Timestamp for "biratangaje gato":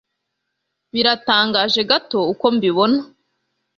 0.93-2.19